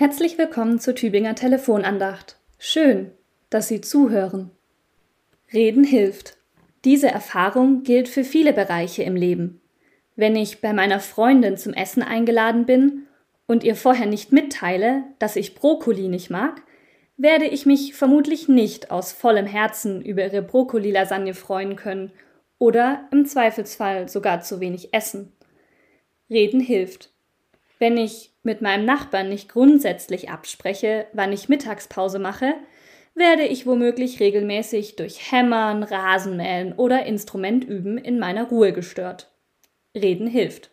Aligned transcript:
Herzlich 0.00 0.38
willkommen 0.38 0.78
zur 0.78 0.94
Tübinger 0.94 1.34
Telefonandacht. 1.34 2.36
Schön, 2.56 3.10
dass 3.50 3.66
Sie 3.66 3.80
zuhören. 3.80 4.52
Reden 5.52 5.82
hilft. 5.82 6.36
Diese 6.84 7.08
Erfahrung 7.08 7.82
gilt 7.82 8.08
für 8.08 8.22
viele 8.22 8.52
Bereiche 8.52 9.02
im 9.02 9.16
Leben. 9.16 9.60
Wenn 10.14 10.36
ich 10.36 10.60
bei 10.60 10.72
meiner 10.72 11.00
Freundin 11.00 11.56
zum 11.56 11.72
Essen 11.72 12.04
eingeladen 12.04 12.64
bin 12.64 13.08
und 13.48 13.64
ihr 13.64 13.74
vorher 13.74 14.06
nicht 14.06 14.30
mitteile, 14.30 15.02
dass 15.18 15.34
ich 15.34 15.56
Brokkoli 15.56 16.06
nicht 16.06 16.30
mag, 16.30 16.62
werde 17.16 17.46
ich 17.46 17.66
mich 17.66 17.94
vermutlich 17.94 18.46
nicht 18.46 18.92
aus 18.92 19.10
vollem 19.10 19.46
Herzen 19.46 20.00
über 20.00 20.22
ihre 20.22 20.42
Brokkoli-Lasagne 20.42 21.34
freuen 21.34 21.74
können 21.74 22.12
oder 22.60 23.08
im 23.10 23.26
Zweifelsfall 23.26 24.08
sogar 24.08 24.42
zu 24.42 24.60
wenig 24.60 24.94
essen. 24.94 25.32
Reden 26.30 26.60
hilft. 26.60 27.10
Wenn 27.78 27.96
ich 27.96 28.32
mit 28.42 28.60
meinem 28.60 28.84
Nachbarn 28.84 29.28
nicht 29.28 29.48
grundsätzlich 29.48 30.30
abspreche, 30.30 31.06
wann 31.12 31.32
ich 31.32 31.48
Mittagspause 31.48 32.18
mache, 32.18 32.54
werde 33.14 33.44
ich 33.44 33.66
womöglich 33.66 34.20
regelmäßig 34.20 34.96
durch 34.96 35.32
Hämmern, 35.32 35.82
Rasenmähen 35.82 36.72
oder 36.72 37.06
Instrumentüben 37.06 37.98
in 37.98 38.18
meiner 38.18 38.48
Ruhe 38.48 38.72
gestört. 38.72 39.30
Reden 39.94 40.26
hilft. 40.26 40.70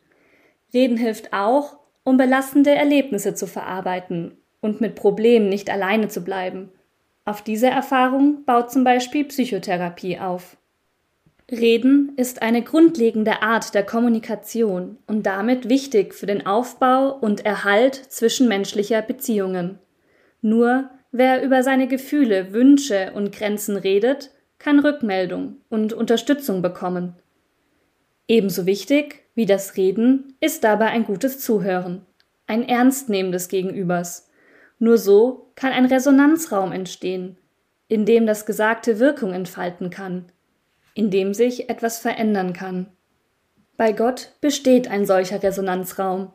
Reden 0.74 0.98
hilft 0.98 1.34
auch, 1.34 1.78
um 2.04 2.18
belastende 2.18 2.72
Erlebnisse 2.72 3.34
zu 3.34 3.48
verarbeiten 3.48 4.38
und 4.62 4.82
mit 4.82 4.96
Problemen 4.96 5.50
nicht 5.50 5.70
alleine 5.70 6.08
zu 6.08 6.24
bleiben. 6.24 6.72
Auf 7.24 7.42
diese 7.42 7.68
Erfahrung 7.68 8.46
baut 8.46 8.72
zum 8.72 8.84
Beispiel 8.84 9.26
Psychotherapie 9.26 10.20
auf. 10.20 10.58
Reden 11.52 12.14
ist 12.18 12.42
eine 12.42 12.64
grundlegende 12.64 13.44
Art 13.44 13.76
der 13.76 13.86
Kommunikation 13.86 14.98
und 15.06 15.28
damit 15.28 15.70
wichtig 15.70 16.16
für 16.16 16.26
den 16.26 16.48
Aufbau 16.48 17.12
und 17.12 17.46
Erhalt 17.46 17.94
zwischenmenschlicher 17.94 19.04
Beziehungen. 19.04 19.78
Nur 20.42 20.90
wer 21.12 21.44
über 21.44 21.62
seine 21.62 21.88
Gefühle, 21.88 22.52
Wünsche 22.52 23.12
und 23.14 23.32
Grenzen 23.32 23.78
redet, 23.78 24.32
kann 24.58 24.80
Rückmeldung 24.80 25.58
und 25.70 25.94
Unterstützung 25.94 26.64
bekommen. 26.64 27.14
Ebenso 28.28 28.66
wichtig 28.66 29.24
wie 29.36 29.46
das 29.46 29.78
Reden 29.78 30.34
ist 30.40 30.64
dabei 30.64 30.88
ein 30.88 31.06
gutes 31.06 31.40
Zuhören, 31.40 32.08
ein 32.48 32.68
Ernstnehmen 32.68 33.32
des 33.32 33.50
Gegenübers. 33.50 34.32
Nur 34.80 34.98
so 34.98 35.52
kann 35.54 35.74
ein 35.74 35.86
Resonanzraum 35.86 36.72
entstehen, 36.72 37.38
in 37.88 38.06
dem 38.06 38.26
das 38.26 38.48
Gesagte 38.48 38.98
Wirkung 39.00 39.32
entfalten 39.32 39.92
kann 39.92 40.32
in 40.96 41.12
dem 41.12 41.36
sich 41.36 41.70
etwas 41.70 42.00
verändern 42.00 42.54
kann. 42.54 42.88
Bei 43.78 43.92
Gott 43.92 44.32
besteht 44.42 44.90
ein 44.90 45.06
solcher 45.06 45.44
Resonanzraum. 45.44 46.32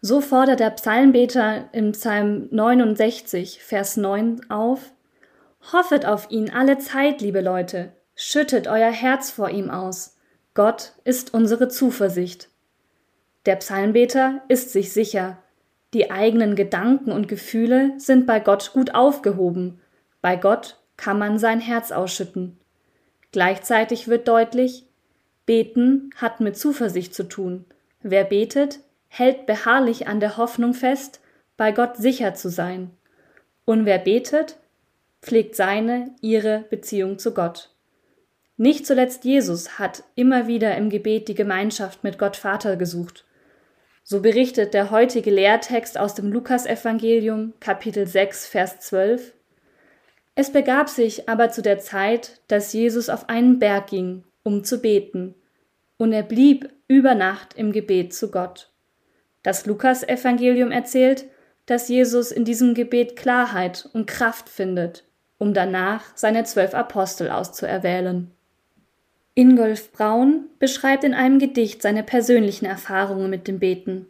So 0.00 0.20
fordert 0.20 0.60
der 0.60 0.70
Psalmbeter 0.70 1.70
im 1.72 1.92
Psalm 1.92 2.48
69, 2.52 3.60
Vers 3.62 3.96
9 3.96 4.50
auf, 4.50 4.92
Hoffet 5.72 6.04
auf 6.04 6.30
ihn 6.30 6.50
alle 6.50 6.76
Zeit, 6.76 7.22
liebe 7.22 7.40
Leute, 7.40 7.92
schüttet 8.14 8.68
euer 8.68 8.90
Herz 8.90 9.30
vor 9.30 9.48
ihm 9.48 9.70
aus. 9.70 10.18
Gott 10.52 10.92
ist 11.04 11.32
unsere 11.32 11.68
Zuversicht. 11.68 12.50
Der 13.46 13.56
Psalmbeter 13.56 14.42
ist 14.48 14.70
sich 14.70 14.92
sicher, 14.92 15.38
die 15.94 16.10
eigenen 16.10 16.54
Gedanken 16.54 17.12
und 17.12 17.28
Gefühle 17.28 17.92
sind 17.98 18.26
bei 18.26 18.40
Gott 18.40 18.72
gut 18.74 18.94
aufgehoben, 18.94 19.80
bei 20.20 20.36
Gott 20.36 20.80
kann 20.96 21.18
man 21.18 21.38
sein 21.38 21.60
Herz 21.60 21.92
ausschütten. 21.92 22.58
Gleichzeitig 23.34 24.06
wird 24.06 24.28
deutlich, 24.28 24.86
Beten 25.44 26.10
hat 26.14 26.38
mit 26.38 26.56
Zuversicht 26.56 27.12
zu 27.16 27.24
tun. 27.24 27.64
Wer 28.00 28.22
betet, 28.22 28.78
hält 29.08 29.46
beharrlich 29.46 30.06
an 30.06 30.20
der 30.20 30.36
Hoffnung 30.36 30.72
fest, 30.72 31.18
bei 31.56 31.72
Gott 31.72 31.96
sicher 31.96 32.34
zu 32.34 32.48
sein. 32.48 32.92
Und 33.64 33.86
wer 33.86 33.98
betet, 33.98 34.58
pflegt 35.20 35.56
seine, 35.56 36.14
ihre 36.20 36.60
Beziehung 36.70 37.18
zu 37.18 37.34
Gott. 37.34 37.70
Nicht 38.56 38.86
zuletzt 38.86 39.24
Jesus 39.24 39.80
hat 39.80 40.04
immer 40.14 40.46
wieder 40.46 40.76
im 40.76 40.88
Gebet 40.88 41.26
die 41.26 41.34
Gemeinschaft 41.34 42.04
mit 42.04 42.20
Gott 42.20 42.36
Vater 42.36 42.76
gesucht. 42.76 43.24
So 44.04 44.20
berichtet 44.20 44.74
der 44.74 44.92
heutige 44.92 45.32
Lehrtext 45.32 45.98
aus 45.98 46.14
dem 46.14 46.30
Lukasevangelium 46.30 47.54
Kapitel 47.58 48.06
6 48.06 48.46
Vers 48.46 48.78
12 48.78 49.32
es 50.34 50.50
begab 50.50 50.88
sich 50.88 51.28
aber 51.28 51.50
zu 51.50 51.62
der 51.62 51.78
Zeit, 51.78 52.40
dass 52.48 52.72
Jesus 52.72 53.08
auf 53.08 53.28
einen 53.28 53.58
Berg 53.58 53.88
ging, 53.88 54.24
um 54.42 54.64
zu 54.64 54.80
beten, 54.80 55.34
und 55.96 56.12
er 56.12 56.24
blieb 56.24 56.68
über 56.88 57.14
Nacht 57.14 57.54
im 57.54 57.72
Gebet 57.72 58.12
zu 58.12 58.30
Gott. 58.30 58.70
Das 59.42 59.66
Lukas-Evangelium 59.66 60.70
erzählt, 60.70 61.26
dass 61.66 61.88
Jesus 61.88 62.32
in 62.32 62.44
diesem 62.44 62.74
Gebet 62.74 63.16
Klarheit 63.16 63.88
und 63.92 64.06
Kraft 64.06 64.48
findet, 64.48 65.04
um 65.38 65.54
danach 65.54 66.02
seine 66.14 66.44
zwölf 66.44 66.74
Apostel 66.74 67.30
auszuerwählen. 67.30 68.30
Ingolf 69.34 69.92
Braun 69.92 70.46
beschreibt 70.58 71.04
in 71.04 71.14
einem 71.14 71.38
Gedicht 71.38 71.82
seine 71.82 72.02
persönlichen 72.02 72.66
Erfahrungen 72.66 73.30
mit 73.30 73.48
dem 73.48 73.58
Beten. 73.58 74.06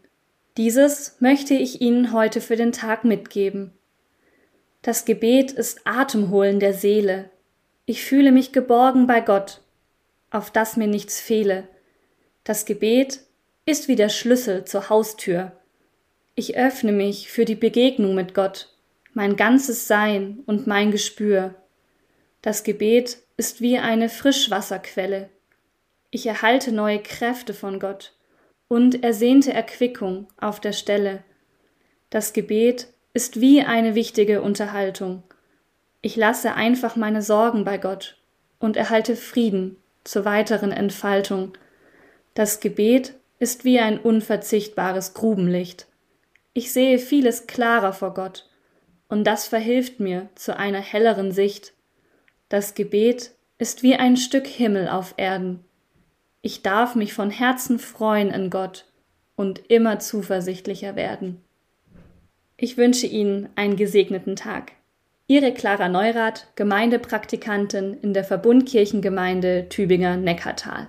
Dieses 0.57 1.17
möchte 1.21 1.55
ich 1.55 1.81
Ihnen 1.81 2.13
heute 2.13 2.41
für 2.41 2.57
den 2.57 2.73
Tag 2.73 3.05
mitgeben. 3.05 3.73
Das 4.84 5.06
Gebet 5.06 5.50
ist 5.50 5.81
Atemholen 5.87 6.61
der 6.61 6.75
Seele. 6.75 7.31
Ich 7.87 8.05
fühle 8.05 8.33
mich 8.33 8.53
geborgen 8.53 9.06
bei 9.06 9.22
Gott, 9.22 9.62
auf 10.31 10.50
das 10.50 10.77
mir 10.77 10.87
nichts 10.87 11.22
fehle. 11.22 11.67
Das 12.45 12.67
Gebet 12.67 13.21
ist 13.65 13.89
wie 13.89 13.97
der 13.97 14.11
Schlüssel 14.11 14.67
zur 14.67 14.91
Haustür. 14.91 15.53
Ich 16.34 16.59
öffne 16.59 16.93
mich 16.93 17.31
für 17.31 17.47
die 17.47 17.55
Begegnung 17.55 18.15
mit 18.15 18.34
Gott, 18.34 18.77
mein 19.15 19.37
ganzes 19.37 19.89
Sein 19.89 20.41
und 20.45 20.67
mein 20.67 20.91
Gespür. 20.91 21.55
Das 22.43 22.62
Gebet 22.62 23.16
ist 23.39 23.62
wie 23.62 23.78
eine 23.78 24.11
Frischwasserquelle. 24.11 25.31
Ich 26.11 26.27
erhalte 26.27 26.72
neue 26.72 26.99
Kräfte 26.99 27.55
von 27.55 27.81
Gott 27.81 28.12
und 28.69 29.03
ersehnte 29.03 29.51
Erquickung 29.55 30.28
auf 30.37 30.61
der 30.61 30.75
Stelle. 30.75 31.25
Das 32.11 32.34
Gebet 32.34 32.89
ist 33.15 33.41
wie 33.41 33.63
eine 33.63 33.95
wichtige 33.95 34.43
Unterhaltung. 34.43 35.23
Ich 36.03 36.17
lasse 36.17 36.55
einfach 36.55 36.97
meine 36.97 37.23
Sorgen 37.23 37.65
bei 37.65 37.79
Gott 37.79 38.19
und 38.59 38.77
erhalte 38.77 39.17
Frieden 39.17 39.77
zur 40.03 40.25
weiteren 40.25 40.73
Entfaltung. 40.73 41.53
Das 42.35 42.61
Gebet 42.61 43.15
ist 43.39 43.65
wie 43.65 43.79
ein 43.79 43.99
unverzichtbares 43.99 45.15
Grubenlicht. 45.15 45.87
Ich 46.53 46.73
sehe 46.73 46.99
vieles 46.99 47.47
klarer 47.47 47.93
vor 47.93 48.15
Gott, 48.15 48.49
und 49.09 49.25
das 49.25 49.47
verhilft 49.47 50.01
mir 50.01 50.29
zu 50.35 50.57
einer 50.57 50.81
helleren 50.81 51.31
Sicht. 51.31 51.73
Das 52.49 52.75
Gebet 52.75 53.33
ist 53.59 53.83
wie 53.83 53.95
ein 53.95 54.17
Stück 54.17 54.47
Himmel 54.47 54.89
auf 54.89 55.15
Erden. 55.17 55.65
Ich 56.43 56.63
darf 56.63 56.97
mich 56.97 57.15
von 57.15 57.31
Herzen 57.31 57.79
freuen 57.79 58.31
in 58.31 58.51
Gott 58.51 58.87
und 59.37 59.71
immer 59.71 60.01
zuversichtlicher 60.01 60.97
werden. 60.97 61.44
Ich 62.56 62.76
wünsche 62.76 63.06
Ihnen 63.06 63.48
einen 63.56 63.76
gesegneten 63.76 64.37
Tag. 64.37 64.72
Ihre 65.26 65.53
Clara 65.53 65.88
Neurath, 65.88 66.48
Gemeindepraktikantin 66.54 67.94
in 67.94 68.12
der 68.12 68.25
Verbundkirchengemeinde 68.25 69.69
Tübinger 69.69 70.16
Neckartal. 70.16 70.88